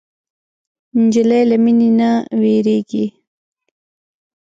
نجلۍ 1.01 1.43
له 1.49 1.55
مینې 1.63 1.89
نه 1.99 2.09
وږيږي. 2.41 3.05